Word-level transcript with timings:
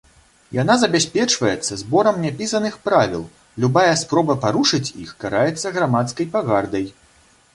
Яна 0.61 0.75
забяспечваецца 0.83 1.73
зборам 1.81 2.15
няпісаных 2.23 2.79
правіл, 2.87 3.21
любая 3.65 3.93
спроба 4.03 4.37
парушыць 4.45 4.87
іх 5.05 5.13
караецца 5.25 5.67
грамадскай 5.79 6.25
пагардай. 6.37 6.85